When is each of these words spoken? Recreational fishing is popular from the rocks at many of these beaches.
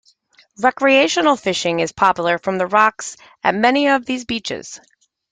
Recreational 0.57 1.35
fishing 1.35 1.79
is 1.79 1.91
popular 1.91 2.39
from 2.39 2.57
the 2.57 2.65
rocks 2.65 3.17
at 3.43 3.53
many 3.53 3.87
of 3.89 4.03
these 4.03 4.25
beaches. 4.25 4.81